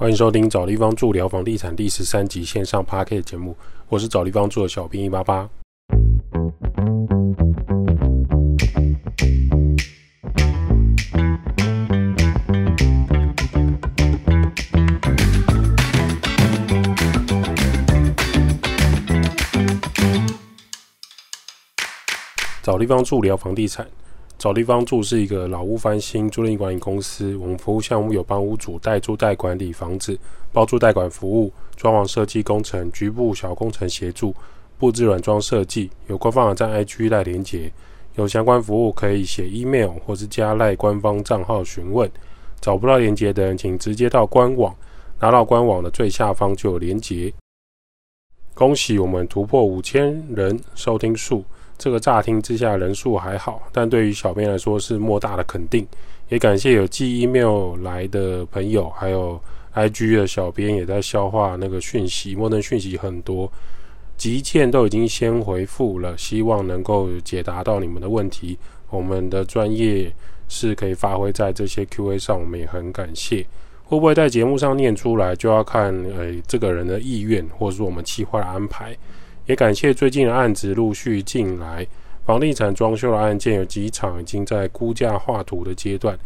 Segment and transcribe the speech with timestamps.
[0.00, 3.54] 欢迎收听找地方住聊房地产第十三集线上 p a r k 节目，
[3.86, 5.46] 我是找地方住的小兵一八八。
[22.62, 23.86] 找地方住聊房地产。
[24.40, 30.18] 找地方住是一个老屋翻新租赁管理公司，我们服务项目有帮屋主代租代管理房子、
[30.50, 34.34] 包租代管服务、装潢设计工程、局部小工程协助、
[34.78, 35.90] 布置软装设计。
[36.06, 37.70] 有官方网站 IG 赖连接，
[38.14, 42.10] 有相关服务可以写 email 或是加赖官方账号询问。
[42.62, 44.74] 找不到连接的人，请直接到官网，
[45.20, 47.30] 拿到官网的最下方就有连接。
[48.54, 51.44] 恭喜我们突破五千人收听数。
[51.80, 55.86] 这个乍听之下人数还好，但对于小编来说是莫大的肯定。
[56.28, 59.40] 也感谢有寄 email 来的朋友，还有
[59.74, 63.50] IG 的小编也在消化那个讯息，莫登讯息很多，
[64.18, 68.58] 急件都已经先回复了，希望能够解答到你们的问题。
[68.90, 70.12] 我们的专业
[70.50, 73.46] 是可以发挥在这些 Q&A 上，我们也很感谢。
[73.84, 78.94] 会不会在节目上念出来，就要看呃这个人的意愿，或者是我们计划的安排。
[79.50, 81.84] 也感谢最近的案子陆续进来，
[82.24, 86.16] 房地产装修的案件有几场已经在估价画图的阶段，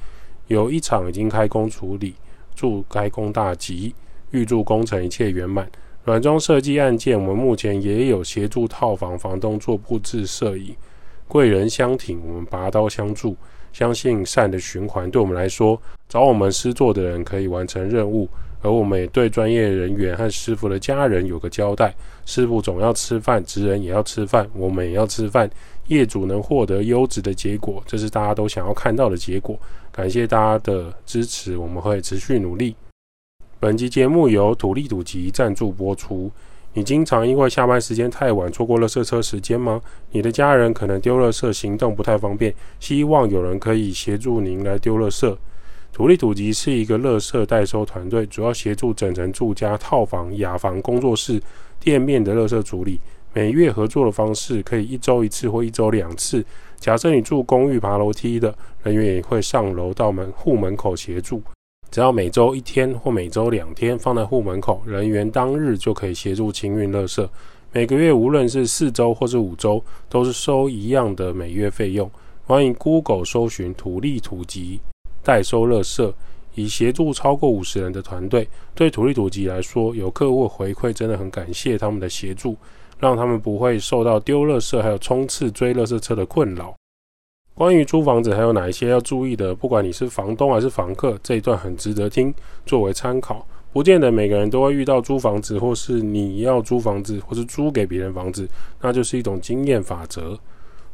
[0.48, 2.12] 有一场已经开工处理，
[2.54, 3.94] 祝开工大吉，
[4.32, 5.66] 预祝工程一切圆满。
[6.04, 10.76] 软装设计案件，我们目前也有协助套房房东做布置摄影，
[11.26, 13.34] 贵人相挺，我们拔刀相助，
[13.72, 18.28] 相信善的循环对我们来说，找我们施作的人可以完成任务。
[18.64, 25.48] 而我们也对专业人员和师傅的家人有个交代：师傅总要吃饭，职人也要吃饭，我们也要吃饭。
[25.88, 29.54] 业主能获得优质的结果，这是大家都想要看到的结果。
[29.92, 32.74] 感谢大家的支持，我们会持续努力。
[33.60, 36.30] 本集节目由土力土集赞助播出。
[36.72, 39.78] 你经常因为下班时间太晚错过了设车时间吗？
[40.10, 45.36] 你的家人可能丢了色，行动不太方便，希望有人可以协助您来丢了色。
[45.94, 51.40] 土力土集是一个乐色代收团队，主要协助整层住家、套房、雅房、工作室、
[51.78, 52.98] 店面的乐色处理。
[53.32, 56.44] 每月合作的方式可以一周一次或一周两次。
[56.80, 58.52] 假设你住公寓爬楼梯的，
[58.82, 61.40] 人员也会上楼到门户门口协助。
[61.92, 67.30] 只要每周一天或每周两天放在户门口，人员当日就可以协助清运乐色。
[67.70, 72.10] 每个月无论是四周或是五周，都是收一样的每月费用。
[72.42, 74.80] 欢迎 Google 搜寻土力土集。
[75.24, 76.14] 代收乐色，
[76.54, 78.46] 以协助超过五十人的团队。
[78.74, 82.54] 对土力土集来说，有客户回馈，真的很感谢他们的协助，
[83.00, 86.74] 让他们不会受到丢乐色还有冲刺追乐色车的困扰。
[87.54, 89.54] 关于租房子还有哪一些要注意的？
[89.54, 92.34] 不管你是房东还是房客，这一段很值得听，
[92.66, 93.46] 作为参考。
[93.72, 98.48] 不见得每个人都会遇到租房子，或是你要租房子，或是租给别人房子，
[98.80, 100.38] 那就是一种经验法则。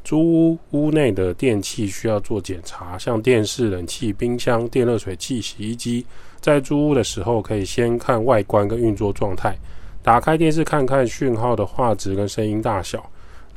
[0.02, 6.04] 租屋屋内的电器需要做检查，像电视、冷气、冰箱、电热水器、洗衣机，
[6.40, 9.56] 在租屋的时候可以先看外观跟运作状态。
[10.02, 13.04] 打开电视看看讯号的画质跟声音大小，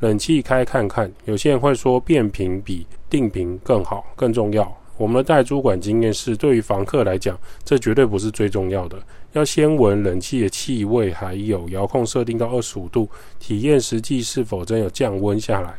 [0.00, 1.10] 冷气开看看。
[1.24, 4.70] 有些人会说变频比定频更好更重要。
[4.96, 8.96] 我们的代租管经验是，对于房客来讲，这绝对不是最重要的。
[9.32, 13.08] 要先闻冷气的气味，还有遥控设定到二十五度，
[13.40, 15.74] 体验实际是否真有降温下来。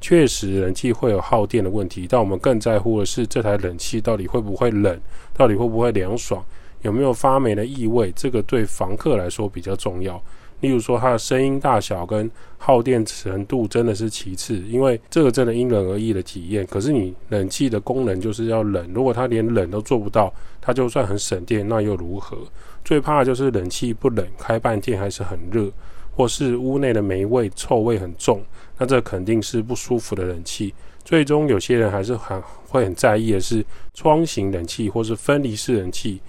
[0.00, 5.00] 确实，冷气会有耗电的问题，但我们更在乎的是这台冷气到底会不会冷，
[5.34, 6.44] 到底会不会凉爽，
[6.82, 10.22] 有没有发霉的异味，这个对房客来说比较重要。
[10.60, 16.66] 例如说，它的声音大小跟耗电程度真的是其次，因为这个真的因人而异的体验。
[16.66, 22.38] 可是你冷气的功能就是要冷，如果它连冷都做不到，它就算很省电，那又如何？
[22.82, 25.70] 最怕的就是冷气不冷，开半天还是很热，
[26.16, 28.40] 或是屋内的霉味、臭味很重。
[28.78, 30.74] 那这肯定是不舒服的冷气。
[31.04, 33.64] 最终，有些人还是很会很在意的是
[33.94, 36.20] 窗型冷气或是分离式冷气。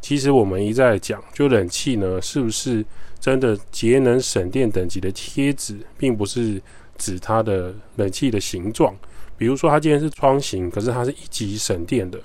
[0.00, 2.84] 其实我们一再讲，就冷气呢，是不是
[3.18, 6.60] 真的节能省电等级的贴纸，并不是
[6.96, 8.94] 指它的冷气的形状。
[9.38, 12.20] 比如说，它今天是窗型，可是它是一级省电的，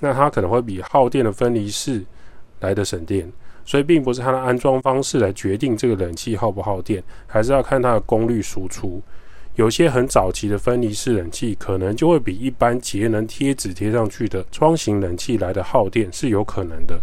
[0.00, 2.04] 那它可能会比耗电的分离式
[2.60, 3.30] 来的省电。
[3.66, 9.02] 所以并不是它的安装方式来决定这个冷气耗不耗电，还是要看它的功率输出。
[9.56, 17.00] 有些很早期的分离式冷气，可能就会比一般节能贴纸贴上去的窗型冷气来的耗电是有可能的。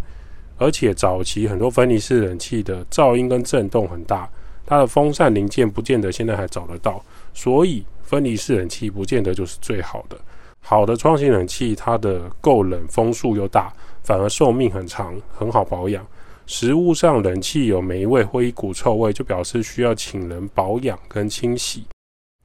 [0.59, 4.29] 而且早期很多分离式冷气的噪音跟震动很大，
[4.65, 10.15] 它的风扇零件不见得现在还找得到，所以分离式冷气不见得就是最好的。
[10.61, 13.73] 好的窗型冷气，它的够冷，风速又大，
[14.03, 16.05] 反而寿命很长，很好保养。
[16.45, 21.83] 实物上冷气有霉味或一股臭味，就表示需要请人保养跟清洗。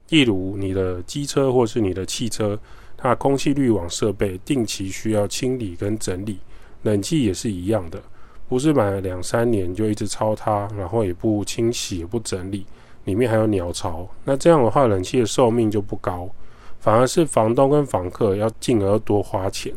[0.09, 2.57] 例如你的机车或是你的汽车，
[2.97, 6.39] 它空气滤网设备定期需要清理跟整理。
[6.83, 8.01] 冷气也是一样的，
[8.47, 12.65] 不是买了两三年就一直超它，然后也不清洗也不整理，
[13.03, 16.29] 里面还有鸟巢，那这样的话冷气的寿命就不高，
[16.79, 19.73] 反而是房东跟房客要进而多花钱。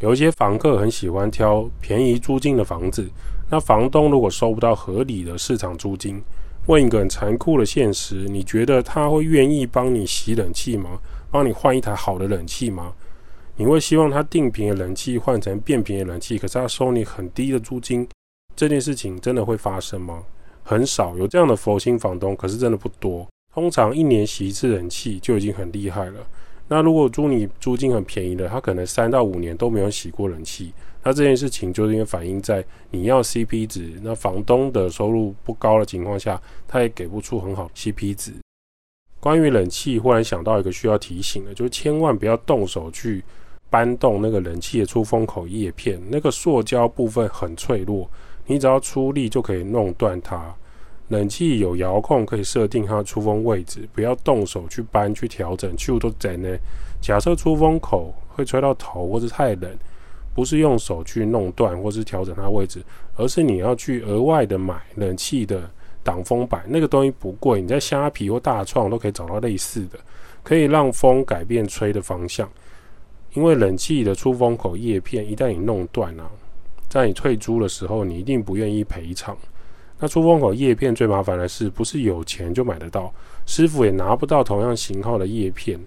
[0.00, 3.06] 有一些房客很喜欢挑便宜租金的房子，
[3.50, 6.22] 那房东如果收不到合理的市场租金，
[6.66, 10.98] 问一个很残酷的现实，你觉得他会愿意帮你洗冷气吗？
[11.30, 12.94] 帮你换一台好的冷气吗？
[13.56, 18.08] 你会希望他定频的冷气换成变频的冷气，可是他收你很低的租金，
[18.56, 20.22] 这件事情真的会发生吗？
[20.62, 23.26] 很少有这样的佛心房东，可是真的不多。
[23.52, 26.26] 通常一年洗一次冷气就已经很厉害了。
[26.70, 30.72] 那如果租你租金很便宜的，他可能三到五年都没有洗过冷气，
[31.02, 38.32] 那这件事情就应该反映在你要 CP 值，那房东的收入不高的情况下，他也给不出很好 CP 值。
[39.18, 43.22] 关于冷气，忽然想到一个需要提醒的，就是千万不要动手去。
[43.72, 48.10] 搬动那个冷气的出风口叶片，那个塑胶部分很脆弱，
[48.46, 50.52] 你只要出力就可以弄断它。
[51.10, 55.76] 冷气有遥控可以设定它的出风位置，不要动手去搬去调整。
[55.76, 56.48] 去都在呢。
[57.00, 59.70] 假设出风口会吹到头或者太冷，
[60.34, 62.80] 不是用手去弄断或是调整它位置，
[63.16, 65.68] 而是你要去额外的买冷气的
[66.04, 66.62] 挡风板。
[66.68, 69.98] 那个东西不贵，你在虾皮或大创都可以找到类似的，
[70.44, 72.48] 可以让风改变吹的方向。
[73.34, 76.30] 因为冷气的出风口叶片一旦你弄断了，
[76.88, 79.36] 在你退租的时候，你一定不愿意赔偿。
[80.00, 83.12] 那出风口叶片最麻烦的是，不是有钱就买得到，
[83.46, 85.78] 师傅也拿不到同样型号的叶片。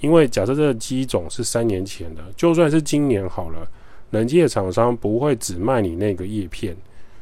[0.00, 3.68] 因为假设这个机种是三年前的，就算是今年好了，
[4.10, 6.76] 冷气的厂商不会只卖你那个叶片，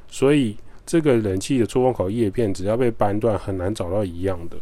[0.09, 0.57] 所以
[0.87, 4.57] 这个冷气的出风口叶片只要被扳断，很难找到一样的。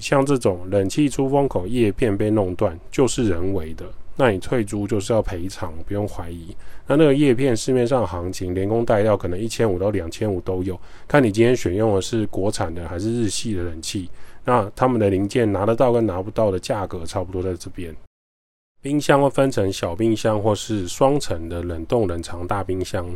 [0.00, 3.84] 像这种冷气出风口叶片被弄断，就是人为的。
[4.16, 6.54] 那你退租就是要赔偿，不用怀疑。
[6.86, 14.10] 那那个叶片市面上行情，连工带料可能一千五到两千五都有，看你今天选用的是国产的还是日系的冷气。
[14.44, 17.94] 那他们的零件拿得到跟拿不到的价格差不多在这边。
[18.82, 23.06] 冰箱会分成小冰箱或是双层的冷冻冷藏大冰箱。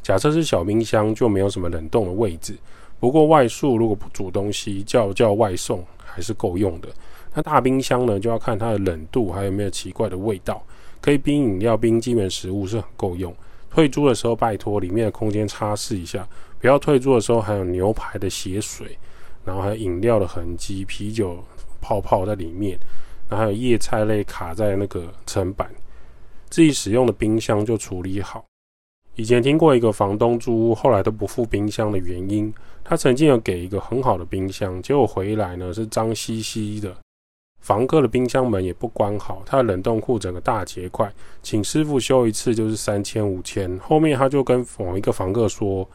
[0.00, 2.56] 假设是小冰箱，就没有什么冷冻的位置。
[3.00, 6.88] 不过外宿如果不煮东西，叫叫外送还是够用的。
[7.34, 10.62] 那大冰箱呢，就要看它的冷度，还有没有奇怪的味道。
[11.00, 13.34] 可以冰饮料、冰基本食物是很够用。
[13.70, 16.28] 退租的时候，拜托里面的空间擦拭一下，
[16.60, 18.96] 不要退租的时候还有牛排的血水，
[19.44, 21.42] 然后还有饮料的痕迹、啤酒
[21.80, 22.78] 泡泡在里面，
[23.28, 25.68] 然后还有叶菜类卡在那个层板。
[26.50, 28.44] 自己使用的冰箱就处理好。
[29.16, 32.52] 以前听过一个房东租屋，后来都不付冰箱的原因，
[32.84, 36.94] 他曾经有给一个很好的冰箱，结果回来呢是脏兮兮的。
[37.60, 41.10] 房客的冰箱门也不关好，他的冷冻库整个大结块，
[41.44, 43.78] 请师傅修一次就是三千五千。
[43.78, 45.88] 后面他就跟某一个房客说：“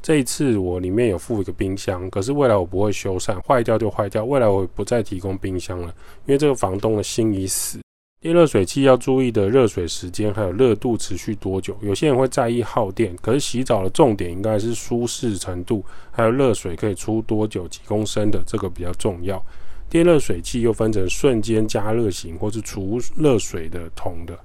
[0.00, 5.94] 这一次我里面有附一个冰箱，可是未来我不会修缮，坏掉就坏掉，未来我不再提供冰箱了，
[6.24, 7.78] 因为这个房东的心已死。”
[8.20, 11.74] 电热水器要注意的热水时间，还有热度持续多久。
[11.80, 19.42] 有些人会在意耗电，可是洗澡的重点应该是舒适程度，还有热水可以出多久、几公升的，这个比较重要。
[19.88, 24.38] 电热水器又分成瞬间加热型或是储热水的桶的，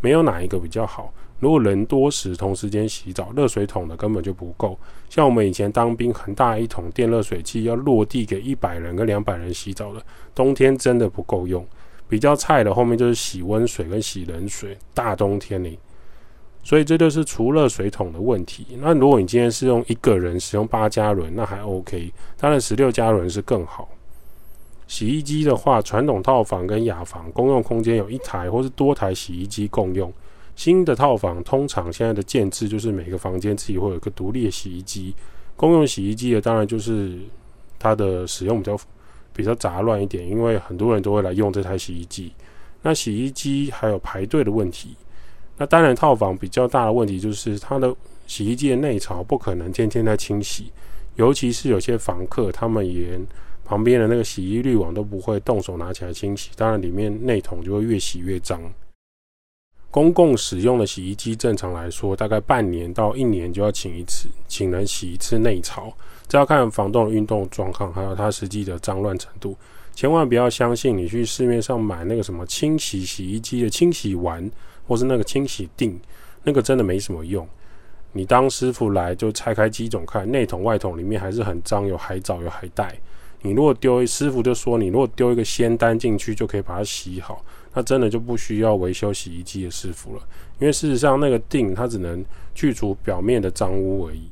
[0.00, 1.14] 没有哪一个比较好。
[1.38, 4.76] 如果人多时同时间洗澡，热水桶的根本就不够。
[5.08, 11.64] 像我们以前当兵，很大一桶电热水器要落地给一百人跟两百人洗澡的，冬天真的不够用。
[12.12, 15.78] 比较菜的后面就是洗温水跟洗冷水，大冬天里，
[16.62, 18.66] 所以这就是除热水桶的问题。
[18.82, 23.88] 那如果你今天是用一个人使用八加仑，那还 OK，当然十六加仑是更好。
[24.86, 30.12] 洗衣机的话，传统套房跟雅房公用空间有一台或是多台洗衣机共用。
[30.54, 35.14] 新的套房通常现在的建制就是每个房间自己会有一个独立的洗衣机。
[35.56, 37.20] 公用洗衣机的当然就是
[37.78, 38.78] 它的使用比较
[39.34, 42.32] 比较杂乱一点，因为很多人都会来用这台洗衣机。
[42.82, 44.96] 那洗衣机还有排队的问题。
[45.56, 47.94] 那当然套房比较大的问题就是它的
[48.26, 50.72] 洗衣机的内槽不可能天天在清洗，
[51.16, 53.24] 尤其是有些房客他们连。
[53.64, 58.60] 旁边的那个洗衣滤网都不会动手拿起来清洗，当然里面内桶就会越洗越脏。
[59.88, 65.96] 公共使用的洗衣机正常来说，大概半年到一年就要请一次，请人洗一次内槽。
[66.32, 69.54] 这要看房东的运动状况，还有它实际的脏乱程度。
[69.94, 74.50] 千万不要相信你去市面上买那个什么清洗洗衣机的清洗丸，
[74.88, 76.00] 或是那个清洗锭，
[76.42, 77.46] 那个真的没什么用。
[78.12, 82.98] 你当师傅来就拆开机种看，内桶外桶里面还是很脏，有海藻有海带。
[83.42, 90.22] 你如果丢师傅就说你如果丢一个仙丹进去就可以把它洗好，那真的就不需要维修洗衣机的师傅了，
[90.58, 92.24] 因为事实上那个锭它只能
[92.54, 94.30] 去除表面的脏污而已。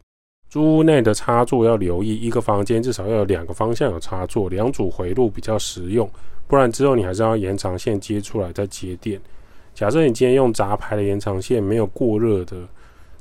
[0.51, 6.11] 租屋内的插座要留意，一个房间至少要有两个方向有插座，两组回路比较实用，
[6.49, 9.21] 不然之后你还是要延长线接出来再接电。
[9.73, 12.57] 假设你今天用杂牌的延长线，没有过热的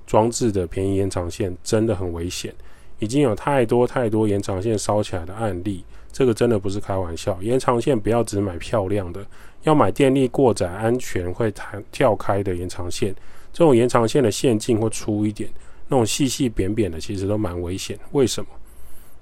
[0.07, 2.51] 装置的便宜延长线，真的很危险。
[2.97, 7.37] 已经有太多太多延长线烧起来的案例，这个真的不是开玩笑。
[7.41, 9.23] 延长线不要只买漂亮的，
[9.61, 13.13] 要买电力过载、安全会弹跳开的延长线。
[13.53, 15.49] 这种延长线的线径会粗一点，
[15.89, 17.99] 那种细细扁扁的其实都蛮危险。
[18.13, 18.49] 为什么？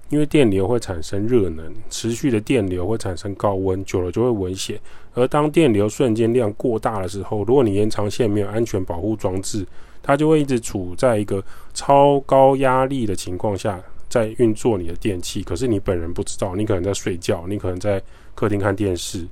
[0.09, 4.79] 因为电流会产生热能，持续的电流会产生高温，久了就会危险。
[5.13, 9.65] 而当电流瞬间量过大的时候，如果你延长线没有安全保护装置，
[10.01, 11.43] 它就会一直处在一个
[11.73, 15.43] 超高压力的情况下，在运作你的电器。
[15.43, 18.01] 可是你本人不知道，你可能在睡觉，你可能在
[18.33, 19.27] 客厅看电视。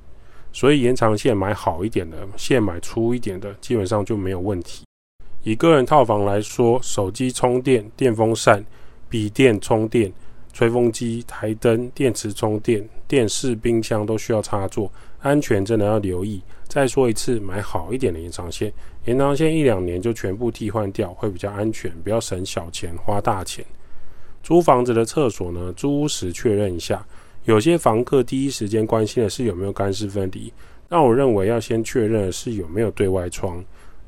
[0.52, 4.85] 所以延长线买好一点的，线买粗一点的，基本上就没有问题。
[5.46, 8.66] 以个人套房来说，手机充电、电风扇、
[9.08, 10.12] 笔电充电。
[10.52, 16.42] 吹风机、台灯、电池充电、电视、冰箱都需要插座，安全真的要留意。
[16.66, 18.72] 再说一次，买好一点的延长线，
[19.04, 23.62] 延长线一两年就全部替换掉，会比较安全，不要省小钱花大钱。
[24.42, 27.06] 租房子的厕所呢，租屋时确认一下。
[27.44, 30.50] 有些房客第一时间关心的是有没有干湿分离，
[30.88, 33.62] 但我认为要先确认的是有没有对外窗。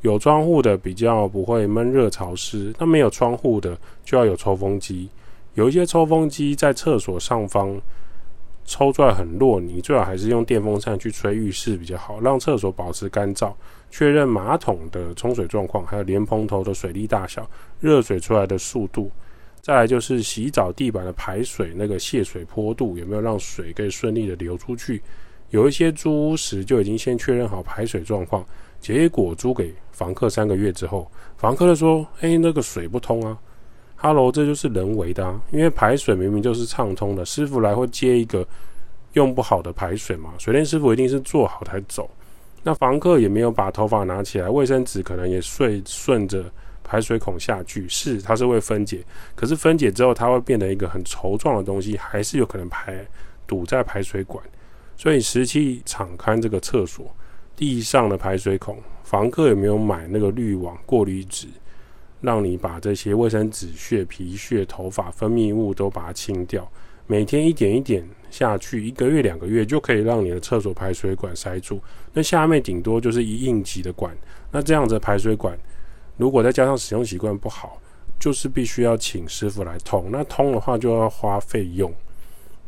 [0.09, 5.07] 有窗户的比较不会闷热潮湿，那没有窗户的就要有抽风机。
[5.53, 7.79] 有一些抽风机在厕所上方
[8.65, 13.53] 抽出来很弱，你最好还是用电风扇去吹浴室比较好，让厕所保持干燥。
[13.91, 17.47] 确认马桶的冲水状况，还有莲蓬头的水力大小、
[17.79, 19.11] 热水出来的速度。
[19.61, 25.03] 再来就是洗澡地板的排水那个泄水坡度有没有让水可以顺利的流出去。
[25.51, 28.45] 有一些租屋时就已经先确认好排水状况，
[28.81, 33.37] 结果租给房客三个月之后，房客就说：“哎，那个水不通啊。”
[34.01, 35.41] 哈喽这就是人为的啊！
[35.51, 38.47] 因为排水明明就是畅通的，师傅来会接一个
[39.15, 40.33] 用不好的排水嘛？
[40.39, 42.09] 水电师傅一定是做好才走。
[42.63, 46.45] 那房客也没有把头发拿起来，卫生纸可能也顺顺着
[46.85, 49.05] 排水孔下去，是它是会分解，
[49.35, 53.05] 可是分解之后它会变得一个很稠状的东西，还是有可能排
[53.49, 54.41] 堵在排水管。
[54.97, 57.13] 所以实际敞开这个厕所
[57.59, 61.49] 地上的排水孔，房客有没有买那个滤网过滤纸？
[62.21, 66.71] 让你把这些卫生纸屑、皮屑、头发、分泌物都把它清掉，
[67.09, 71.81] 每天一点一点下去，一个月、两个月就可以让你的厕所排水管塞住。
[72.13, 74.17] 那下面顶多就是一应急的管。
[74.53, 75.59] 那这样子排水管，
[76.17, 77.81] 如果再加上使用习惯不好，
[78.21, 80.11] 就是必须要请师傅来通。
[80.13, 81.93] 那通的话就要花费用，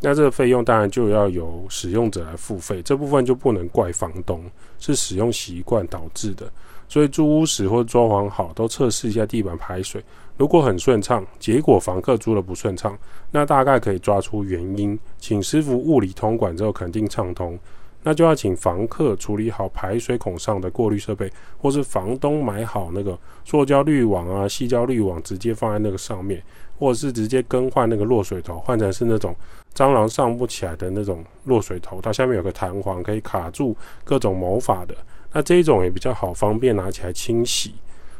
[0.00, 2.82] 那这个费用当然就要由使用者来付费。
[2.82, 4.42] 这部分就不能怪房东，
[4.78, 6.50] 是使用习惯导致的。
[6.88, 10.02] 所以租屋时或装潢好，都测试一下地板排水。
[10.36, 12.98] 如果很顺畅，结果房客租的不顺畅，
[13.30, 17.58] 那大概可以抓出原因，请师傅物理通管之后肯定畅通。
[18.02, 26.42] 那就要请房客处理好排水孔上的过滤设备，或是房东买好那个塑胶滤网啊、细胶滤网，直接放在那个上面，
[26.78, 29.36] 或者是直接更换那个落水头，换成是那种
[29.74, 34.94] 蟑螂上不起来的那种落水头，它下面有个弹簧可以卡住各种毛发的。
[35.32, 37.74] 那这一种也比较好，方便拿起来清洗，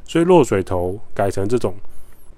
[0.05, 1.75] 所以落水头改成这种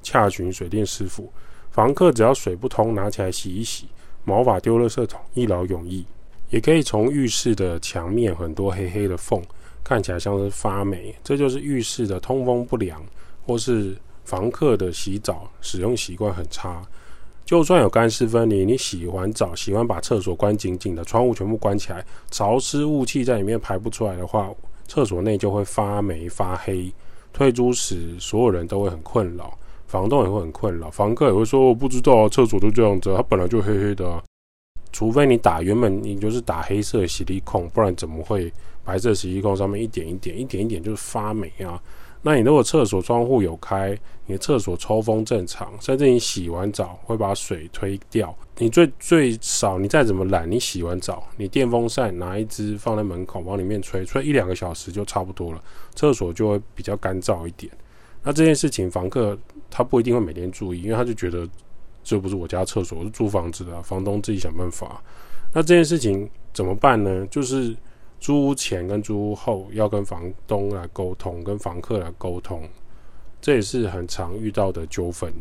[0.03, 1.31] 恰群水电师傅，
[1.71, 3.87] 房客只要水不通，拿起来洗一洗，
[4.25, 6.05] 毛发丢垃圾桶，一劳永逸。
[6.49, 9.43] 也可以从浴室的墙面很多黑黑的缝，
[9.83, 13.03] 看起来像是发霉，这就是浴室的通风不良，
[13.47, 16.83] 或是房客的洗澡使用习惯很差。
[17.45, 24.51] 就算有干湿分离，你洗完澡，喜欢把厕所关紧紧的，窗户全部关起来，潮湿雾气在里面排不出来的话，
[24.87, 26.93] 厕所内就会发霉发黑。
[27.33, 29.57] 退租时，所有人都会很困扰，
[29.87, 34.23] 房东也会很困扰，房客也会说我不知道啊，厕所都这样子，它本来就黑黑的。
[34.93, 38.53] 除非你打原本你就是打黑色洗涤控，不然怎么会
[38.85, 41.83] 白色洗力控上面一点一点一点一点就是发霉啊？
[42.25, 48.33] 那你如果厕所窗户有开，你的厕所抽风正常，甚至你洗完澡会把水推掉。
[48.59, 55.61] 你最最少你再怎么懒，你洗完澡，你电风扇拿一支放在门口往里面吹，吹一两个小时就差不多了，
[55.97, 57.73] 厕所就会比较干燥一点。
[58.23, 59.37] 那这件事情房客
[59.69, 61.49] 他不一定会每天注意，因为他就觉得
[62.05, 65.03] 这不是我家厕所，我是租房子的，房东自己想办法。
[65.53, 67.27] 那这件事情怎么办呢？
[67.27, 67.77] 就是。
[68.23, 72.63] 租屋前跟租屋后要跟房东来沟通，跟房客来沟通。
[73.41, 75.35] 这也是很常遇到的纠纷。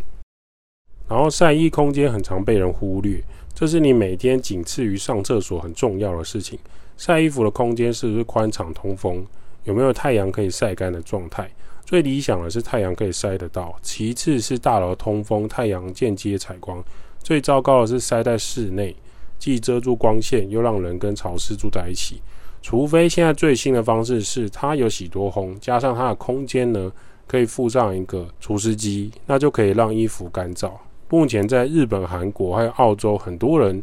[1.08, 3.24] 然后晒衣空间很常被人忽略，
[3.54, 6.58] 这是你每天仅次于上厕所很重要的事情。
[6.98, 9.24] 晒衣服的空间是不是宽敞通风？
[9.64, 11.48] 有没有太阳可以晒干的状态？
[11.86, 16.84] 最理想的是太阳可以晒得到，其次是大楼通风，太阳间接采光。
[17.22, 18.96] 最糟糕的是晒在室内，
[19.38, 22.20] 既遮住光线，又让人跟潮湿住在一起。
[22.62, 26.92] 除非现在最新的方式是它有洗多烘，加上它的空间呢，
[27.28, 30.72] 可以附上一个除湿机，那就可以让衣服干燥。
[31.10, 33.82] 目前在日本、韩国还有澳洲，很多人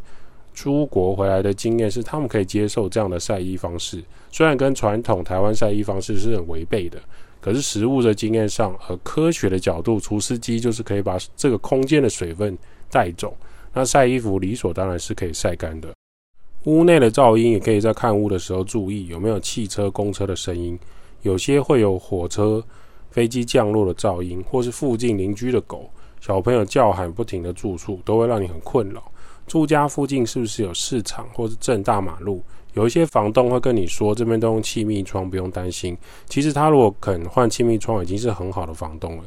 [0.55, 6.99] 出国回来的经验是，他们可以接受这样的晒衣方式，虽然跟传统台湾晒衣方式是很违背的。
[7.41, 12.57] 可是实物的经验上，和科学的角度，除湿机就是可以把这个空间的水分
[12.91, 13.37] 带走。
[13.73, 15.89] 那晒衣服理所当然是可以晒干的。
[16.65, 20.79] 屋内的噪音也可以在看屋的时候注意有没有汽车、公车的声音，
[21.23, 22.63] 有些会有火车、
[23.11, 25.89] 飞机降落的噪音，或是附近邻居的狗、
[26.21, 29.03] 小朋友叫喊不停的住处，都会让你很困扰。
[29.47, 32.43] 住家附近是不是有市场或是正大马路？
[32.75, 35.97] 有一些房东会跟你说，这边都用气密窗，不用担心。
[36.27, 39.25] 其实他如果肯换气密窗，已经是很好的房东了。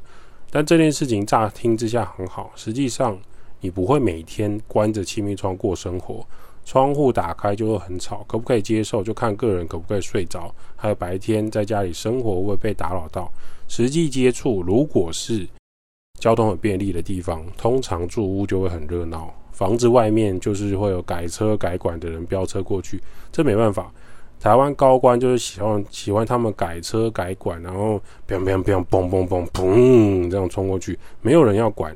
[0.52, 3.18] 但这件事情乍听之下很好，实际上
[3.62, 6.24] 你不会每天关着气密窗过生活，
[6.72, 8.24] 窗户打开就会很吵。
[8.30, 13.30] 可不可以接受，就看个人可不可以睡着，还有白天在家里生活会会被打扰到。
[13.68, 15.46] 实际接触，如果是
[16.18, 19.34] 交通很便利的地方，通常住屋就会很热闹。
[19.52, 23.92] 房子外面就是会有改车改管的人飙车过去，这没办法。
[24.40, 31.94] 台湾高官就是喜欢喜欢他们改车改管，然后砰砰砰砰砰砰这样冲过去，没有人要管。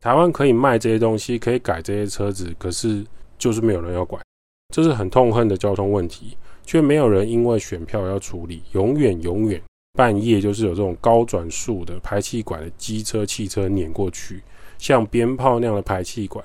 [0.00, 3.04] 台湾可以卖这些东西，可以改这些车子，可是
[3.44, 4.24] 就是没有人要管，
[4.74, 6.34] 这是很痛恨的交通问题，
[6.64, 8.62] 却没有人因为选票要处理。
[8.72, 9.60] 永远永远
[9.92, 14.42] 半夜就是有这种高转速的排气管的机车汽车碾过去，
[14.78, 16.42] 像鞭炮那样的排气管。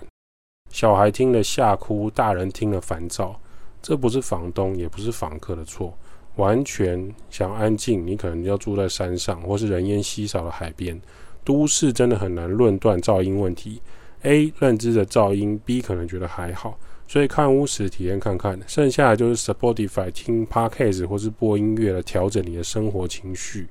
[0.69, 3.39] 小孩听了吓哭，大人听了烦躁。
[3.81, 5.97] 这不是房东，也不是房客的错。
[6.35, 10.99] 完全想安静，你可能要住在山上，或是人烟稀少的海边。
[11.45, 13.81] 都市真的很难论断噪音问题。
[14.23, 16.77] A 认知的噪音，B 可能觉得还好。
[17.11, 23.67] 所以看屋时体验看看，剩下的就是 Spotify 听 Podcast 或是播音乐来调整你的生活情绪。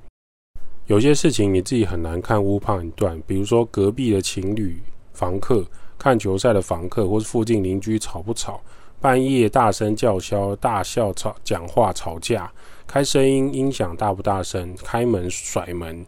[0.87, 4.77] 有些事情你自己很难看屋判断，比如说隔壁的情侣、
[5.13, 5.65] 房客。
[5.97, 8.61] 看球赛的房客或是附近邻居吵不吵？
[9.01, 12.49] 半夜大声叫嚣、大笑、吵讲话、吵架，
[12.87, 14.73] 开声音音响大不大声？
[14.77, 16.05] 开门甩门，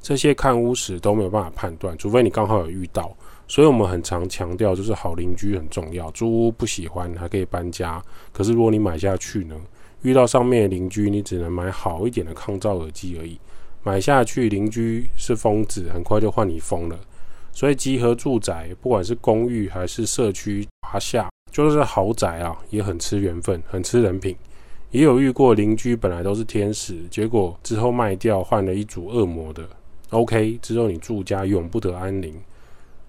[0.00, 3.16] 这些看屋时都没有办法判断，除非你刚好有遇到。
[3.50, 6.08] 所以我们很常强调，就是好邻居很重要。
[6.12, 8.00] 租屋不喜欢还可以搬家，
[8.32, 9.56] 可是如果你买下去呢？
[10.02, 13.40] 遇到上面的邻居，你只能买好一点的抗噪耳机而已。
[13.82, 16.96] 买下去，邻居是疯子，很快就换你疯了。
[17.50, 24.36] 所以集合住宅，不管是公寓还是社区华夏，就是豪宅啊，也很吃缘分，很吃人品。
[24.92, 29.68] 也有遇过邻居本来都是天使，结果之后卖掉换了一组恶魔的。
[30.10, 32.32] OK，之后你住家永不得安宁。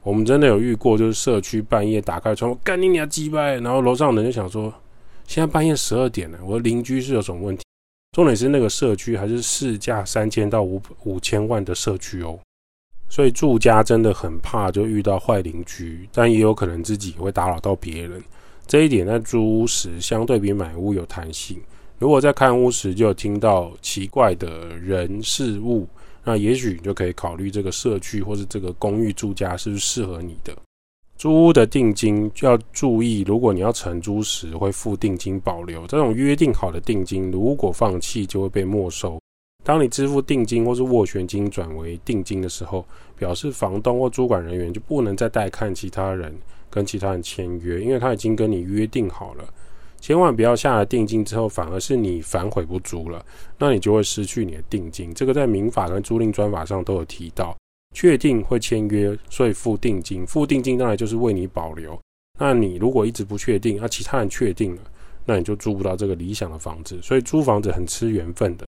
[0.03, 3.59] 我们真的有遇过，就是社区半夜打开窗，干你娘鸡掰！
[3.59, 4.73] 然后楼上人就想说，
[5.27, 7.63] 现在半夜十二点了，我的邻居是有什么问题？
[8.13, 12.37] 重点是那个社区还是市价三千到五五千万的社区哦。
[13.09, 18.23] 所以住家真的很怕就遇到坏邻居，但也有可能自己会打扰到别人。
[18.65, 21.59] 这一点在租屋时相对比买屋有弹性。
[21.99, 25.87] 如果在看屋时就有听到奇怪的人事物，
[26.23, 30.55] 那也许你就可以考虑这个社区或是这个公寓住家是不是适合你的。
[31.17, 39.19] 租屋的定金就要注意，如果你要承租时会付定金保留，这种约定好的定金如果放弃就会被没收。
[39.63, 42.83] 当你支付定金或是斡旋金转为定金的时候，
[43.15, 46.35] 表示房东或主管人员就不能再带看其他人
[46.67, 49.43] 跟其他人签约，因为他已经跟你约定好了。
[50.01, 53.23] 千万不要下了定金之后，反而是你反悔不租了，
[53.59, 55.13] 那你就会失去你的定金。
[55.13, 57.55] 这个在民法跟租赁专法上都有提到，
[57.95, 60.25] 确定会签约，所以付定金。
[60.25, 61.97] 付定金当然就是为你保留。
[62.39, 64.81] 那你如果一直不确定，那其他人确定了，
[65.23, 66.99] 那你就租不到这个理想的房子。
[67.03, 68.65] 所以租房子很吃缘分的。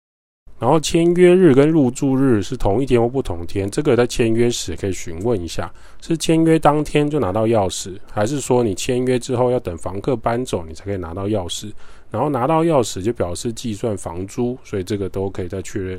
[0.61, 11.73] 然后签约日跟入住日是同一天或不同天，这个在签约时可以询问一下，是签约当天就拿到钥匙，还是说你签约之后要等房客搬走你才可以拿到钥匙？
[12.11, 15.99] 然后拿到钥匙就表示计算房租，所以这个都可以再确认。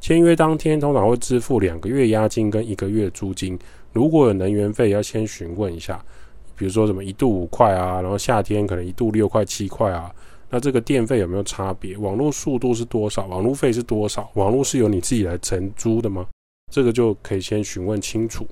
[0.00, 3.58] 签约当天通常会支付两个月押金跟一个月租金，
[3.92, 6.02] 如果有能源费要先询问一下，
[6.56, 10.10] 比如说什么一度五块啊，然后夏天可能一度六块七块啊。
[10.50, 11.96] 那这个电费有没有差别？
[11.96, 13.26] 网络速度是多少？
[13.26, 14.28] 网络费是多少？
[14.34, 16.26] 网络是由你自己来承租的吗？
[16.72, 18.46] 这个就可以先询问清楚。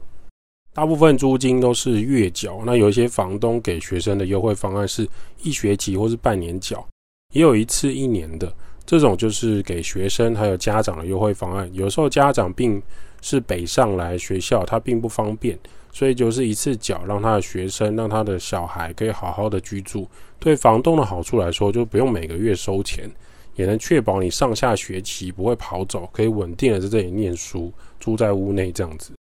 [0.73, 5.09] 大部分租金都是月缴，那有一些房东给学生的优惠方案是
[5.43, 6.87] 一学期或是半年缴，
[7.35, 8.53] 也有一次一年的，
[8.87, 11.69] 这种就是给学生还有家长的优惠方案。
[11.75, 12.81] 有时候家长并
[13.21, 15.59] 是北上来学校，他并不方便，
[15.93, 20.09] 所以就是一次缴，让他的学生让他的小孩可以好好的居住。
[20.39, 23.11] 对房东的好处来说，就不用每个月收钱，
[23.57, 29.13] 也能确保你上下学期不会跑走，可以稳定的在这里念书，住在屋内这样子。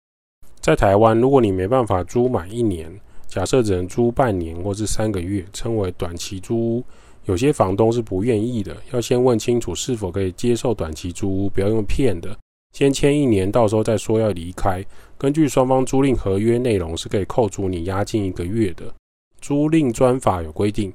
[0.61, 2.89] 在台湾，如果你没办法租满一年，
[3.27, 6.85] 假设只能租半年或是三个月，称为短期租屋，
[7.25, 12.37] 有些房东是不愿意的，要先问清楚是否可以接受短期租屋，不要用骗的，
[12.73, 14.85] 先签一年，到时候再说要离开。
[15.19, 18.85] 根据双方租赁合约内容，是可以扣除你押金一个月的。
[19.41, 20.93] 租赁专法有规定，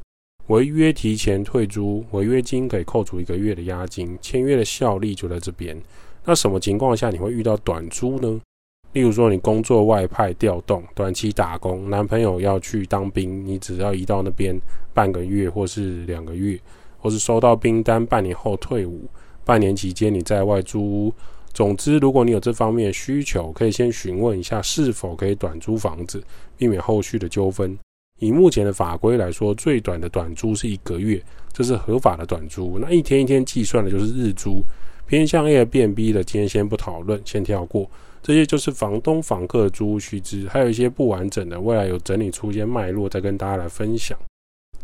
[0.47, 5.77] 违约提前退租，违约金可以扣除一个月的押金，签约的效力就在这边。
[6.23, 8.39] 那什么情况下你会遇到短租呢？
[8.93, 14.57] 例如说，你工作外派调动、短期打工，男朋友要去当兵，你只要移到那边
[14.93, 16.57] 半个月或是两个月，
[16.97, 19.09] 或是收到兵单，半年后退伍，
[19.43, 21.13] 半年期间你在外租屋。
[21.53, 26.23] 总之，如果你有这方面的需求，可以先询问一下是否可以短租房子，
[26.57, 27.77] 避免后续的纠纷。
[28.19, 32.79] 以目前的法规来说，最短的短租是一个月，这是合法的短租。
[32.79, 34.63] 那一天一天计算的就是日租，
[35.05, 37.89] 偏向 A 变 B 的，今天先不讨论，先跳过。
[38.21, 44.17] 这些就是房东、房客的租屋须知，还有一些不完整的，未来有整理出一些脉络，再跟大家来分享。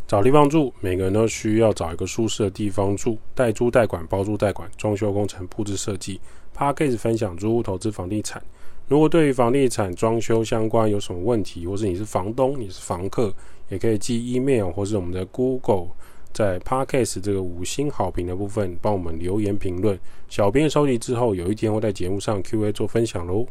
[0.06, 6.20] 找地方住，每个人都需要找一个舒适的地方住，代租代管、包租代管、装修工程、布置设计。
[6.60, 8.42] P a r k a s 分享租屋投资房地产。
[8.86, 13.32] 如果对于房地产装修相关有什么问题，或是你是房东、你是房客，
[13.70, 15.86] 也可以寄 email 或是我们的 Google。
[16.34, 19.98] 在 Podcast 这个五星好评的部分，帮我们留言评论。
[20.28, 23.46] 小编收集之后，有一天会在节目上 Q&A 做分享喽。